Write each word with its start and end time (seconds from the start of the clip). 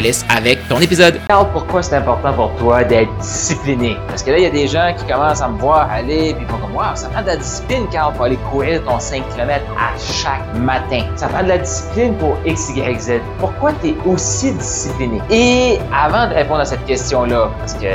laisse 0.00 0.24
avec 0.28 0.66
ton 0.68 0.80
épisode. 0.80 1.20
Carl, 1.28 1.46
pourquoi 1.52 1.82
c'est 1.82 1.96
important 1.96 2.32
pour 2.32 2.54
toi 2.56 2.84
d'être 2.84 3.14
discipliné? 3.18 3.96
Parce 4.08 4.22
que 4.22 4.30
là, 4.30 4.38
il 4.38 4.44
y 4.44 4.46
a 4.46 4.50
des 4.50 4.68
gens 4.68 4.94
qui 4.96 5.04
commencent 5.04 5.42
à 5.42 5.48
me 5.48 5.58
voir 5.58 5.88
aller, 5.90 6.34
puis 6.34 6.46
ils 6.46 6.50
font 6.50 6.58
comme, 6.58 6.74
wow, 6.74 6.94
ça 6.94 7.08
prend 7.08 7.22
de 7.22 7.28
la 7.28 7.36
discipline, 7.36 7.86
Carl, 7.90 8.12
pour 8.14 8.24
aller 8.24 8.38
courir 8.50 8.82
ton 8.84 8.98
5 8.98 9.22
km 9.34 9.64
à 9.78 9.98
chaque 9.98 10.54
matin. 10.54 11.02
Ça 11.16 11.28
prend 11.28 11.42
de 11.42 11.48
la 11.48 11.58
discipline 11.58 12.14
pour 12.14 12.36
X, 12.44 12.70
Y, 12.74 13.00
Z. 13.00 13.12
Pourquoi 13.38 13.72
tu 13.80 13.88
es 13.88 13.96
aussi 14.06 14.52
discipliné? 14.52 15.20
Et 15.30 15.78
avant 15.94 16.28
de 16.28 16.34
répondre 16.34 16.60
à 16.60 16.64
cette 16.64 16.84
question-là, 16.86 17.50
parce 17.58 17.74
que 17.74 17.86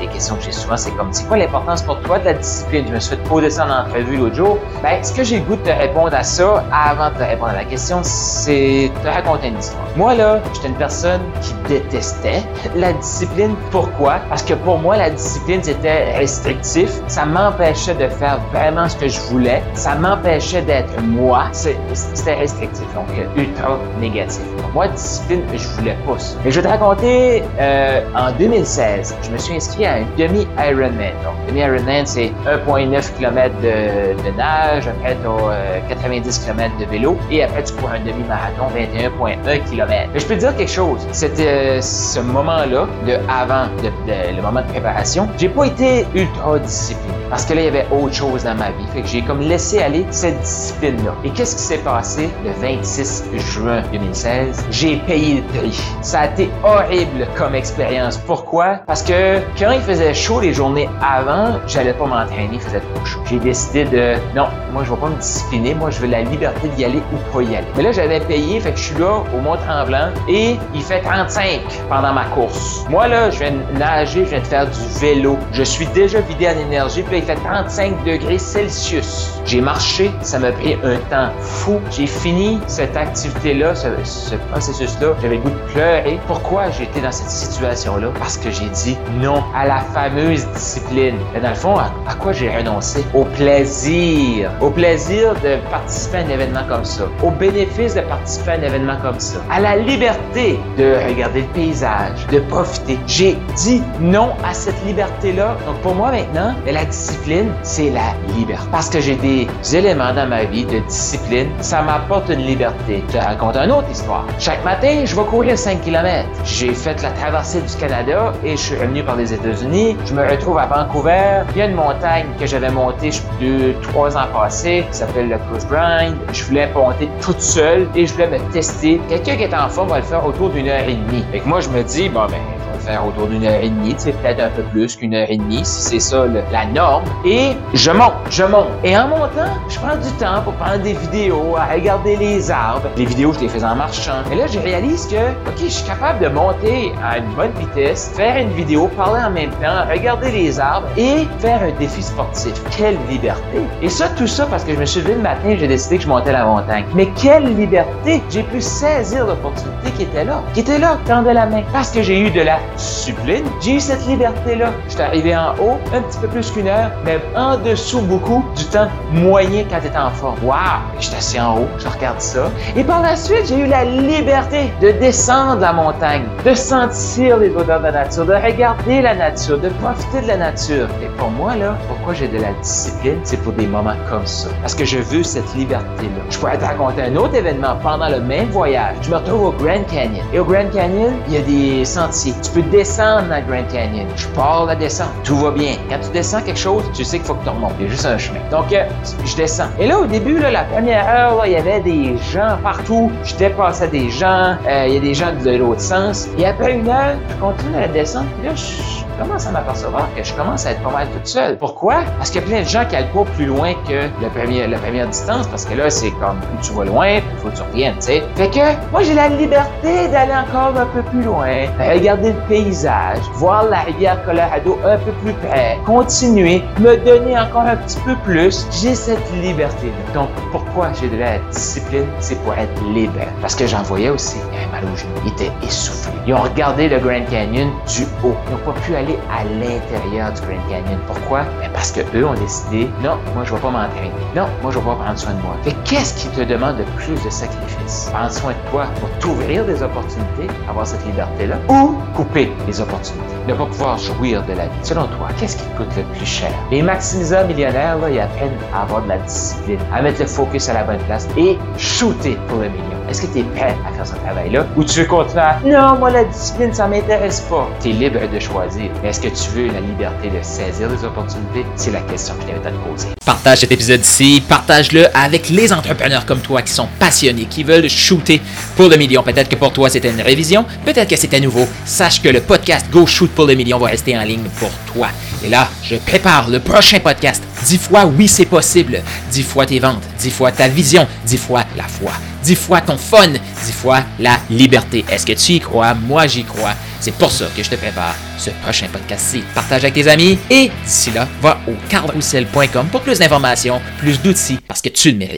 des 0.00 0.06
questions 0.08 0.36
que 0.36 0.42
j'ai 0.42 0.52
souvent, 0.52 0.76
c'est 0.76 0.90
comme, 0.92 1.12
c'est 1.12 1.26
quoi 1.28 1.36
l'importance 1.36 1.82
pour 1.82 2.00
toi 2.00 2.18
de 2.18 2.24
la 2.24 2.34
discipline? 2.34 2.86
Je 2.88 2.94
me 2.94 3.00
suis 3.00 3.16
fait 3.16 3.22
poser 3.24 3.50
ça 3.50 3.66
en 3.66 3.70
entrevue 3.70 4.16
l'autre 4.16 4.34
jour. 4.34 4.58
Ben, 4.82 5.02
ce 5.02 5.12
que 5.12 5.22
j'ai 5.22 5.38
le 5.38 5.44
goût 5.44 5.56
de 5.56 5.62
te 5.62 5.70
répondre 5.70 6.14
à 6.14 6.22
ça, 6.22 6.64
avant 6.72 7.10
de 7.10 7.14
te 7.14 7.22
répondre 7.22 7.50
à 7.50 7.56
la 7.56 7.64
question, 7.64 8.00
c'est 8.02 8.90
te 9.02 9.08
raconter 9.08 9.48
une 9.48 9.58
histoire. 9.58 9.84
Moi, 9.96 10.14
là, 10.14 10.40
j'étais 10.52 10.68
une 10.68 10.74
personne 10.74 11.03
qui 11.40 11.54
détestait 11.68 12.42
la 12.74 12.92
discipline. 12.92 13.54
Pourquoi? 13.70 14.20
Parce 14.28 14.42
que 14.42 14.54
pour 14.54 14.78
moi, 14.78 14.96
la 14.96 15.10
discipline, 15.10 15.62
c'était 15.62 16.16
restrictif. 16.16 16.90
Ça 17.08 17.24
m'empêchait 17.24 17.94
de 17.94 18.08
faire 18.08 18.40
vraiment 18.52 18.88
ce 18.88 18.96
que 18.96 19.08
je 19.08 19.20
voulais. 19.20 19.62
Ça 19.74 19.94
m'empêchait 19.94 20.62
d'être 20.62 21.00
moi. 21.02 21.46
C'était 21.52 22.34
restrictif, 22.34 22.86
donc 22.94 23.06
ultra 23.36 23.78
négatif. 24.00 24.42
Pour 24.58 24.70
moi, 24.70 24.88
discipline, 24.88 25.42
je 25.54 25.68
voulais 25.68 25.96
pas 26.06 26.18
ça. 26.18 26.36
Et 26.44 26.50
je 26.50 26.60
vais 26.60 26.66
te 26.66 26.68
raconter, 26.68 27.42
euh, 27.60 28.00
en 28.16 28.32
2016, 28.32 29.16
je 29.22 29.30
me 29.30 29.38
suis 29.38 29.54
inscrit 29.54 29.86
à 29.86 29.94
un 29.94 30.04
demi-Ironman. 30.18 31.12
Donc, 31.24 31.34
demi-Ironman, 31.48 32.06
c'est 32.06 32.32
1,9 32.46 33.16
km 33.16 33.54
de, 33.62 34.36
nage, 34.36 34.88
après 34.88 35.16
tu 35.22 35.28
as 35.28 35.94
90 35.94 36.38
km 36.38 36.76
de 36.78 36.84
vélo, 36.86 37.16
et 37.30 37.44
après 37.44 37.62
tu 37.62 37.72
cours 37.74 37.90
un 37.90 38.00
demi-marathon, 38.00 38.66
21,1 38.74 39.62
km. 39.70 40.08
Mais 40.12 40.20
je 40.20 40.26
peux 40.26 40.34
te 40.34 40.40
dire 40.40 40.56
quelque 40.56 40.70
chose, 40.70 40.83
c'était 41.12 41.80
ce 41.80 42.20
moment-là, 42.20 42.86
de 43.06 43.18
avant 43.28 43.66
de, 43.82 43.90
le 44.36 44.42
moment 44.42 44.60
de 44.60 44.66
préparation, 44.66 45.28
j'ai 45.38 45.48
pas 45.48 45.64
été 45.64 46.06
ultra 46.14 46.58
discipliné. 46.58 47.14
Parce 47.30 47.44
que 47.44 47.54
là, 47.54 47.60
il 47.62 47.64
y 47.64 47.68
avait 47.68 47.86
autre 47.90 48.14
chose 48.14 48.44
dans 48.44 48.54
ma 48.54 48.70
vie. 48.70 48.86
Fait 48.92 49.02
que 49.02 49.08
j'ai 49.08 49.22
comme 49.22 49.40
laissé 49.40 49.82
aller 49.82 50.06
cette 50.10 50.40
discipline-là. 50.40 51.14
Et 51.24 51.30
qu'est-ce 51.30 51.56
qui 51.56 51.62
s'est 51.62 51.78
passé 51.78 52.30
le 52.44 52.52
26 52.60 53.24
juin 53.52 53.82
2016? 53.92 54.66
J'ai 54.70 54.96
payé 54.98 55.42
le 55.42 55.58
prix. 55.58 55.80
Ça 56.02 56.20
a 56.20 56.26
été 56.26 56.50
horrible 56.62 57.26
comme 57.36 57.54
expérience. 57.54 58.18
Pourquoi? 58.18 58.80
Parce 58.86 59.02
que 59.02 59.38
quand 59.58 59.72
il 59.72 59.80
faisait 59.80 60.14
chaud 60.14 60.40
les 60.40 60.52
journées 60.52 60.88
avant, 61.02 61.58
j'allais 61.66 61.94
pas 61.94 62.06
m'entraîner, 62.06 62.50
il 62.52 62.60
faisait 62.60 62.80
trop 62.80 63.04
chaud. 63.04 63.20
J'ai 63.28 63.38
décidé 63.38 63.84
de, 63.84 64.14
non, 64.36 64.46
moi, 64.72 64.82
je 64.84 64.90
vais 64.90 65.00
pas 65.00 65.08
me 65.08 65.16
discipliner. 65.16 65.74
Moi, 65.74 65.90
je 65.90 66.00
veux 66.00 66.08
la 66.08 66.22
liberté 66.22 66.68
d'y 66.76 66.84
aller 66.84 67.02
ou 67.12 67.32
pas 67.32 67.42
y 67.42 67.56
aller. 67.56 67.66
Mais 67.76 67.82
là, 67.82 67.92
j'avais 67.92 68.20
payé, 68.20 68.60
fait 68.60 68.72
que 68.72 68.78
je 68.78 68.84
suis 68.84 68.98
là 68.98 69.22
au 69.34 69.40
Mont-Tremblant 69.40 70.10
et 70.28 70.56
il 70.74 70.82
fait 70.82 71.00
35 71.02 71.60
pendant 71.88 72.12
ma 72.12 72.24
course. 72.26 72.84
Moi, 72.88 73.08
là, 73.08 73.30
je 73.30 73.38
viens 73.38 73.52
de 73.52 73.78
nager, 73.78 74.24
je 74.24 74.30
viens 74.30 74.40
de 74.40 74.46
faire 74.46 74.66
du 74.66 75.00
vélo. 75.00 75.38
Je 75.52 75.62
suis 75.62 75.86
déjà 75.88 76.20
vidé 76.20 76.48
en 76.48 76.58
énergie, 76.58 77.02
puis 77.02 77.12
là, 77.12 77.18
il 77.18 77.24
fait 77.24 77.36
35 77.36 78.04
degrés 78.04 78.38
Celsius. 78.38 79.03
J'ai 79.44 79.60
marché, 79.60 80.10
ça 80.22 80.38
m'a 80.38 80.52
pris 80.52 80.74
un 80.84 80.96
temps 81.10 81.30
fou. 81.40 81.80
J'ai 81.90 82.06
fini 82.06 82.60
cette 82.66 82.96
activité-là, 82.96 83.74
ce, 83.74 83.88
ce 84.04 84.34
processus-là. 84.50 85.08
J'avais 85.20 85.36
le 85.36 85.42
goût 85.42 85.50
de 85.50 85.72
pleurer. 85.72 86.20
Pourquoi 86.26 86.66
été 86.80 87.00
dans 87.00 87.12
cette 87.12 87.30
situation-là? 87.30 88.08
Parce 88.18 88.36
que 88.36 88.50
j'ai 88.50 88.68
dit 88.70 88.96
non 89.20 89.42
à 89.54 89.66
la 89.66 89.80
fameuse 89.80 90.46
discipline. 90.54 91.16
Et 91.36 91.40
dans 91.40 91.50
le 91.50 91.54
fond, 91.54 91.76
à, 91.76 91.90
à 92.08 92.14
quoi 92.14 92.32
j'ai 92.32 92.54
renoncé? 92.54 93.04
Au 93.14 93.24
plaisir. 93.24 94.50
Au 94.60 94.70
plaisir 94.70 95.34
de 95.42 95.56
participer 95.70 96.18
à 96.18 96.20
un 96.20 96.28
événement 96.28 96.64
comme 96.68 96.84
ça. 96.84 97.04
Au 97.22 97.30
bénéfice 97.30 97.94
de 97.94 98.00
participer 98.02 98.50
à 98.52 98.54
un 98.54 98.62
événement 98.62 98.96
comme 99.02 99.20
ça. 99.20 99.38
À 99.50 99.60
la 99.60 99.76
liberté 99.76 100.58
de 100.78 100.94
regarder 101.08 101.42
le 101.42 101.46
paysage, 101.48 102.26
de 102.30 102.40
profiter. 102.40 102.98
J'ai 103.06 103.36
dit 103.56 103.82
non 104.00 104.30
à 104.44 104.54
cette 104.54 104.82
liberté-là. 104.84 105.56
Donc 105.66 105.76
pour 105.82 105.94
moi 105.94 106.10
maintenant, 106.10 106.54
la 106.66 106.84
discipline, 106.84 107.50
c'est 107.62 107.90
la 107.90 108.14
liberté. 108.36 108.66
Parce 108.72 108.88
que 108.88 109.00
j'ai 109.00 109.13
des 109.16 109.76
éléments 109.76 110.12
dans 110.12 110.28
ma 110.28 110.44
vie 110.44 110.64
de 110.64 110.78
discipline, 110.80 111.48
ça 111.60 111.82
m'apporte 111.82 112.28
une 112.28 112.44
liberté. 112.46 113.02
Je 113.08 113.18
te 113.18 113.24
raconte 113.24 113.56
une 113.56 113.72
autre 113.72 113.90
histoire. 113.90 114.24
Chaque 114.38 114.64
matin, 114.64 115.04
je 115.04 115.14
vais 115.14 115.24
courir 115.24 115.58
5 115.58 115.80
km. 115.82 116.28
J'ai 116.44 116.74
fait 116.74 117.00
la 117.02 117.10
traversée 117.10 117.60
du 117.60 117.74
Canada 117.76 118.32
et 118.44 118.52
je 118.52 118.60
suis 118.60 118.76
revenu 118.76 119.02
par 119.02 119.16
les 119.16 119.32
États-Unis. 119.32 119.96
Je 120.06 120.14
me 120.14 120.28
retrouve 120.28 120.58
à 120.58 120.66
Vancouver. 120.66 121.42
Il 121.54 121.58
y 121.58 121.62
a 121.62 121.66
une 121.66 121.76
montagne 121.76 122.26
que 122.38 122.46
j'avais 122.46 122.70
montée 122.70 123.10
deux, 123.40 123.74
trois 123.82 124.16
ans 124.16 124.26
passés 124.32 124.84
qui 124.90 124.98
s'appelle 124.98 125.28
le 125.28 125.38
Cruise 125.48 125.66
Grind. 125.66 126.16
Je 126.32 126.44
voulais 126.44 126.70
monter 126.72 127.08
toute 127.20 127.40
seule 127.40 127.88
et 127.94 128.06
je 128.06 128.12
voulais 128.12 128.38
me 128.38 128.52
tester. 128.52 129.00
Quelqu'un 129.08 129.36
qui 129.36 129.42
est 129.44 129.54
en 129.54 129.68
va 129.84 129.98
le 129.98 130.04
faire 130.04 130.24
autour 130.24 130.50
d'une 130.50 130.68
heure 130.68 130.88
et 130.88 130.94
demie. 130.94 131.24
Que 131.32 131.48
moi, 131.48 131.60
je 131.60 131.68
me 131.68 131.82
dis, 131.82 132.08
bon, 132.08 132.26
ben, 132.26 132.40
faire 132.84 133.06
autour 133.06 133.28
d'une 133.28 133.44
heure 133.44 133.60
et 133.62 133.68
demie, 133.68 133.94
tu 133.94 134.00
sais, 134.00 134.12
peut-être 134.12 134.40
un 134.40 134.50
peu 134.50 134.62
plus 134.62 134.96
qu'une 134.96 135.14
heure 135.14 135.26
et 135.28 135.36
demie, 135.36 135.64
si 135.64 135.82
c'est 135.82 136.00
ça 136.00 136.26
la 136.26 136.66
norme. 136.66 137.04
Et 137.24 137.52
je 137.72 137.90
monte, 137.90 138.14
je 138.30 138.44
monte. 138.44 138.68
Et 138.82 138.96
en 138.96 139.08
montant, 139.08 139.50
je 139.68 139.78
prends 139.78 139.96
du 139.96 140.10
temps 140.18 140.42
pour 140.42 140.52
prendre 140.54 140.82
des 140.82 140.92
vidéos, 140.92 141.56
à 141.56 141.72
regarder 141.72 142.16
les 142.16 142.50
arbres. 142.50 142.88
Les 142.96 143.04
vidéos, 143.04 143.32
je 143.32 143.40
les 143.40 143.48
fais 143.48 143.64
en 143.64 143.74
marchant. 143.74 144.22
Et 144.32 144.34
là, 144.34 144.46
je 144.46 144.58
réalise 144.58 145.06
que, 145.06 145.30
OK, 145.48 145.58
je 145.58 145.68
suis 145.68 145.86
capable 145.86 146.20
de 146.20 146.28
monter 146.28 146.92
à 147.02 147.18
une 147.18 147.32
bonne 147.34 147.52
vitesse, 147.58 148.12
faire 148.14 148.36
une 148.36 148.50
vidéo, 148.50 148.88
parler 148.96 149.22
en 149.24 149.30
même 149.30 149.50
temps, 149.50 149.88
regarder 149.90 150.30
les 150.30 150.60
arbres 150.60 150.88
et 150.96 151.26
faire 151.38 151.62
un 151.62 151.72
défi 151.78 152.02
sportif. 152.02 152.54
Quelle 152.76 152.98
liberté! 153.08 153.60
Et 153.82 153.88
ça, 153.88 154.08
tout 154.10 154.26
ça 154.26 154.46
parce 154.46 154.64
que 154.64 154.74
je 154.74 154.78
me 154.78 154.84
suis 154.84 155.00
levé 155.00 155.14
le 155.14 155.22
matin 155.22 155.48
et 155.48 155.58
j'ai 155.58 155.68
décidé 155.68 155.96
que 155.98 156.04
je 156.04 156.08
montais 156.08 156.32
la 156.32 156.44
montagne. 156.44 156.84
Mais 156.94 157.08
quelle 157.20 157.56
liberté! 157.56 158.22
J'ai 158.30 158.42
pu 158.42 158.60
saisir 158.60 159.26
l'opportunité 159.26 159.90
qui 159.96 160.02
était 160.02 160.24
là, 160.24 160.42
qui 160.52 160.60
était 160.60 160.78
là, 160.78 160.98
tendre 161.06 161.32
la 161.32 161.46
main. 161.46 161.62
Parce 161.72 161.90
que 161.90 162.02
j'ai 162.02 162.20
eu 162.20 162.30
de 162.30 162.40
la 162.40 162.58
discipline, 162.76 163.44
j'ai 163.60 163.74
eu 163.74 163.80
cette 163.80 164.06
liberté-là. 164.06 164.70
Je 164.88 164.92
suis 164.92 165.02
arrivé 165.02 165.36
en 165.36 165.52
haut, 165.54 165.78
un 165.94 166.02
petit 166.02 166.18
peu 166.18 166.28
plus 166.28 166.50
qu'une 166.50 166.68
heure, 166.68 166.90
mais 167.04 167.18
en 167.36 167.56
dessous 167.56 168.00
beaucoup 168.02 168.44
du 168.56 168.64
temps 168.64 168.88
moyen 169.12 169.64
quand 169.70 169.80
tu 169.80 169.86
étais 169.86 169.98
en 169.98 170.10
forme. 170.10 170.36
Waouh! 170.44 170.58
J'étais 171.00 171.16
assis 171.16 171.40
en 171.40 171.58
haut, 171.58 171.68
je 171.78 171.88
regarde 171.88 172.20
ça. 172.20 172.50
Et 172.76 172.84
par 172.84 173.02
la 173.02 173.16
suite, 173.16 173.46
j'ai 173.48 173.58
eu 173.58 173.66
la 173.66 173.84
liberté 173.84 174.72
de 174.80 174.90
descendre 174.92 175.60
la 175.60 175.72
montagne, 175.72 176.24
de 176.44 176.54
sentir 176.54 177.38
les 177.38 177.50
odeurs 177.50 177.78
de 177.78 177.84
la 177.84 177.92
nature, 177.92 178.26
de 178.26 178.34
regarder 178.34 179.02
la 179.02 179.14
nature, 179.14 179.58
de 179.58 179.68
profiter 179.68 180.22
de 180.22 180.28
la 180.28 180.36
nature. 180.36 180.88
Et 181.02 181.08
pour 181.18 181.30
moi, 181.30 181.56
là, 181.56 181.76
pourquoi 181.88 182.14
j'ai 182.14 182.28
de 182.28 182.38
la 182.38 182.52
discipline? 182.62 183.18
C'est 183.24 183.40
pour 183.42 183.52
des 183.52 183.66
moments 183.66 183.96
comme 184.10 184.26
ça. 184.26 184.48
Parce 184.60 184.74
que 184.74 184.84
je 184.84 184.98
veux 184.98 185.22
cette 185.22 185.54
liberté-là. 185.54 186.22
Je 186.30 186.38
pourrais 186.38 186.58
te 186.58 186.64
raconter 186.64 187.02
un 187.02 187.16
autre 187.16 187.34
événement 187.34 187.76
pendant 187.82 188.08
le 188.08 188.20
même 188.20 188.48
voyage. 188.50 188.96
Je 189.02 189.10
me 189.10 189.16
retrouve 189.16 189.44
au 189.46 189.52
Grand 189.52 189.84
Canyon. 189.90 190.24
Et 190.32 190.38
au 190.38 190.44
Grand 190.44 190.70
Canyon, 190.72 191.12
il 191.28 191.34
y 191.34 191.36
a 191.36 191.42
des 191.42 191.84
sentiers. 191.84 192.34
Tu 192.42 192.50
peux 192.50 192.62
descendre 192.70 193.28
dans 193.28 193.36
le 193.36 193.42
Grand 193.42 193.72
Canyon. 193.72 194.06
Je 194.16 194.26
pars 194.28 194.66
la 194.66 194.74
descente. 194.74 195.10
Tout 195.24 195.36
va 195.36 195.50
bien. 195.50 195.74
Quand 195.88 195.98
tu 196.00 196.10
descends 196.10 196.42
quelque 196.42 196.58
chose, 196.58 196.84
tu 196.94 197.04
sais 197.04 197.18
qu'il 197.18 197.26
faut 197.26 197.34
que 197.34 197.44
tu 197.44 197.50
remontes. 197.50 197.72
Il 197.78 197.86
y 197.86 197.88
a 197.88 197.90
juste 197.90 198.06
un 198.06 198.18
chemin. 198.18 198.40
Donc, 198.50 198.72
euh, 198.72 198.84
je 199.24 199.36
descends. 199.36 199.68
Et 199.78 199.86
là, 199.86 199.98
au 199.98 200.06
début, 200.06 200.38
la 200.38 200.64
première 200.64 201.08
heure, 201.08 201.42
il 201.46 201.52
y 201.52 201.56
avait 201.56 201.80
des 201.80 202.16
gens 202.32 202.58
partout. 202.62 203.10
Je 203.24 203.34
dépassais 203.36 203.88
des 203.88 204.10
gens. 204.10 204.56
Euh, 204.68 204.86
il 204.86 204.94
y 204.94 204.96
a 204.96 205.00
des 205.00 205.14
gens 205.14 205.32
de 205.32 205.56
l'autre 205.56 205.80
sens. 205.80 206.28
Et 206.38 206.46
après 206.46 206.74
une 206.74 206.88
heure, 206.88 207.16
je 207.28 207.34
continue 207.36 207.80
la 207.80 207.88
descente. 207.88 208.26
Puis 208.38 208.48
là, 208.48 208.54
je 208.54 209.22
commence 209.22 209.46
à 209.46 209.50
m'apercevoir 209.50 210.08
que 210.16 210.22
je 210.22 210.34
commence 210.34 210.66
à 210.66 210.72
être 210.72 210.82
pas 210.82 210.90
mal 210.90 211.08
toute 211.08 211.26
seule. 211.26 211.56
Pourquoi? 211.58 212.02
Parce 212.18 212.30
qu'il 212.30 212.40
y 212.40 212.44
a 212.44 212.46
plein 212.46 212.60
de 212.62 212.68
gens 212.68 212.84
qui 212.84 212.96
pas 212.96 213.24
plus 213.36 213.46
loin 213.46 213.74
que 213.88 214.08
la 214.22 214.28
première, 214.28 215.08
distance, 215.08 215.46
parce 215.48 215.64
que 215.64 215.74
là, 215.74 215.90
c'est 215.90 216.10
comme 216.12 216.38
plus 216.38 216.68
tu 216.68 216.72
vas 216.72 216.84
loin, 216.84 217.20
plus 217.20 217.38
faut 217.38 217.48
que 217.48 217.56
tu 217.56 217.62
reviennes, 217.62 217.94
tu 217.96 218.06
sais. 218.06 218.22
Fait 218.36 218.48
que 218.48 218.90
moi, 218.90 219.02
j'ai 219.02 219.14
la 219.14 219.28
liberté 219.28 220.08
d'aller 220.08 220.32
encore 220.32 220.78
un 220.80 220.86
peu 220.86 221.02
plus 221.02 221.22
loin, 221.22 221.46
regarder 221.78 222.32
le 222.32 222.40
paysage, 222.54 223.18
voir 223.32 223.64
la 223.64 223.80
rivière 223.80 224.24
Colorado 224.24 224.78
un 224.84 224.96
peu 224.98 225.10
plus 225.22 225.32
près, 225.32 225.76
continuer, 225.84 226.62
me 226.78 226.96
donner 227.04 227.36
encore 227.36 227.62
un 227.62 227.76
petit 227.76 227.98
peu 228.06 228.14
plus. 228.24 228.68
J'ai 228.70 228.94
cette 228.94 229.28
liberté-là. 229.42 230.12
Donc, 230.14 230.28
pourquoi 230.52 230.92
j'ai 230.92 231.08
de 231.08 231.16
la 231.16 231.38
discipline? 231.50 232.06
C'est 232.20 232.40
pour 232.44 232.54
être 232.54 232.80
libre. 232.92 233.26
Parce 233.40 233.56
que 233.56 233.66
j'en 233.66 233.82
voyais 233.82 234.10
aussi, 234.10 234.36
il 234.52 234.56
avait 234.56 234.70
mal 234.70 234.84
aux 234.84 234.96
genoux, 234.96 235.20
il 235.24 235.32
était 235.32 235.50
essoufflé. 235.66 236.12
Ils 236.28 236.34
ont 236.34 236.42
regardé 236.42 236.88
le 236.88 236.98
Grand 237.00 237.24
Canyon 237.28 237.70
du 237.88 238.04
haut. 238.22 238.36
Ils 238.46 238.52
n'ont 238.52 238.72
pas 238.72 238.80
pu 238.82 238.94
aller 238.94 239.18
à 239.36 239.42
l'intérieur 239.42 240.32
du 240.32 240.40
Grand 240.42 240.68
Canyon. 240.70 241.00
Pourquoi? 241.08 241.40
Ben 241.60 241.70
parce 241.72 241.90
que 241.90 242.02
eux 242.16 242.24
ont 242.24 242.34
décidé, 242.34 242.88
non, 243.02 243.18
moi 243.34 243.42
je 243.44 243.52
vais 243.52 243.60
pas 243.60 243.70
m'entraîner. 243.70 244.23
Non, 244.34 244.46
moi, 244.62 244.72
je 244.72 244.78
vais 244.80 244.84
prendre 244.84 245.16
soin 245.16 245.32
de 245.32 245.42
moi. 245.42 245.54
Fait 245.62 245.76
qu'est-ce 245.84 246.14
qui 246.14 246.28
te 246.28 246.40
demande 246.40 246.78
le 246.78 246.84
plus 246.96 247.14
de 247.24 247.30
sacrifices? 247.30 248.08
Prendre 248.12 248.32
soin 248.32 248.50
de 248.50 248.70
toi 248.70 248.86
pour 248.98 249.08
t'ouvrir 249.20 249.64
des 249.64 249.80
opportunités, 249.80 250.48
avoir 250.68 250.84
cette 250.84 251.06
liberté-là, 251.06 251.56
ou 251.68 251.94
couper 252.16 252.52
les 252.66 252.80
opportunités, 252.80 253.24
ne 253.46 253.54
pas 253.54 253.66
pouvoir 253.66 253.96
jouir 253.96 254.42
de 254.42 254.54
la 254.54 254.64
vie. 254.64 254.78
Selon 254.82 255.06
toi, 255.06 255.28
qu'est-ce 255.38 255.56
qui 255.56 255.62
te 255.62 255.76
coûte 255.76 255.96
le 255.96 256.02
plus 256.16 256.26
cher? 256.26 256.50
Les 256.72 256.82
maximiseurs 256.82 257.46
millionnaires, 257.46 257.96
là, 257.98 258.10
ils 258.10 258.18
apprennent 258.18 258.58
à 258.74 258.82
avoir 258.82 259.02
de 259.02 259.10
la 259.10 259.18
discipline, 259.18 259.78
à 259.94 260.02
mettre 260.02 260.20
le 260.20 260.26
focus 260.26 260.68
à 260.68 260.72
la 260.72 260.82
bonne 260.82 260.98
place 261.06 261.28
et 261.36 261.56
shooter 261.78 262.36
pour 262.48 262.58
le 262.58 262.70
million. 262.70 263.03
Est-ce 263.08 263.22
que 263.22 263.26
tu 263.32 263.40
es 263.40 263.42
prêt 263.42 263.76
à 263.88 263.92
faire 263.94 264.06
ce 264.06 264.14
travail-là? 264.14 264.66
Ou 264.76 264.84
tu 264.84 265.00
veux 265.00 265.06
continuer 265.06 265.42
à 265.42 265.60
Non, 265.64 265.98
moi, 265.98 266.10
la 266.10 266.24
discipline, 266.24 266.72
ça 266.72 266.86
m'intéresse 266.86 267.40
pas. 267.42 267.68
Tu 267.82 267.90
es 267.90 267.92
libre 267.92 268.20
de 268.32 268.38
choisir. 268.40 268.90
Mais 269.02 269.10
est-ce 269.10 269.20
que 269.20 269.28
tu 269.28 269.50
veux 269.54 269.66
la 269.66 269.80
liberté 269.80 270.28
de 270.30 270.42
saisir 270.42 270.88
les 270.88 271.04
opportunités? 271.04 271.64
C'est 271.76 271.90
la 271.90 272.00
question 272.00 272.34
que 272.34 272.42
je 272.42 272.46
t'invite 272.48 272.66
à 272.66 272.70
te 272.70 272.76
poser. 272.88 273.08
Partage 273.24 273.58
cet 273.60 273.72
épisode 273.72 274.00
ici, 274.00 274.42
partage-le 274.48 275.06
avec 275.16 275.48
les 275.50 275.72
entrepreneurs 275.72 276.26
comme 276.26 276.40
toi 276.40 276.62
qui 276.62 276.72
sont 276.72 276.88
passionnés, 276.98 277.44
qui 277.44 277.62
veulent 277.62 277.88
shooter 277.88 278.40
pour 278.76 278.88
le 278.88 278.96
million. 278.96 279.22
Peut-être 279.22 279.48
que 279.48 279.56
pour 279.56 279.72
toi 279.72 279.88
c'était 279.88 280.10
une 280.10 280.20
révision, 280.20 280.64
peut-être 280.84 281.08
que 281.08 281.16
c'était 281.16 281.40
nouveau. 281.40 281.66
Sache 281.86 282.20
que 282.20 282.28
le 282.28 282.40
podcast 282.40 282.86
Go 282.90 283.06
Shoot 283.06 283.30
pour 283.30 283.46
le 283.46 283.54
million 283.54 283.78
va 283.78 283.88
rester 283.88 284.16
en 284.16 284.22
ligne 284.22 284.44
pour 284.58 284.70
toi. 284.92 285.08
Et 285.42 285.48
là, 285.48 285.68
je 285.82 285.96
prépare 285.96 286.48
le 286.48 286.60
prochain 286.60 286.98
podcast. 287.00 287.42
Dix 287.64 287.78
fois 287.78 288.04
oui 288.04 288.28
c'est 288.28 288.44
possible. 288.46 289.02
Dix 289.30 289.42
fois 289.42 289.66
tes 289.66 289.78
ventes, 289.80 290.02
dix 290.18 290.30
fois 290.30 290.52
ta 290.52 290.68
vision, 290.68 291.06
dix 291.24 291.38
fois 291.38 291.64
la 291.76 291.84
foi, 291.84 292.12
dix 292.42 292.54
fois 292.54 292.80
ton 292.80 292.96
fun, 292.98 293.28
dix 293.64 293.72
fois 293.72 294.00
la 294.18 294.38
liberté. 294.50 295.04
Est-ce 295.10 295.24
que 295.24 295.32
tu 295.32 295.52
y 295.52 295.60
crois? 295.60 295.94
Moi 295.94 296.26
j'y 296.26 296.44
crois. 296.44 296.74
C'est 297.00 297.14
pour 297.14 297.30
ça 297.30 297.46
que 297.56 297.62
je 297.62 297.70
te 297.70 297.74
prépare 297.76 298.14
ce 298.38 298.50
prochain 298.62 298.86
podcast-ci. 298.92 299.42
Partage 299.54 299.82
avec 299.84 299.94
tes 299.94 300.08
amis 300.08 300.38
et 300.50 300.70
d'ici 300.84 301.10
là, 301.10 301.28
va 301.42 301.58
au 301.68 301.72
carlroussel.com 301.88 302.86
pour 302.90 303.00
plus 303.02 303.18
d'informations, 303.18 303.80
plus 303.98 304.20
d'outils 304.20 304.58
parce 304.66 304.80
que 304.80 304.88
tu 304.90 305.10
le 305.10 305.18
mérites. 305.18 305.32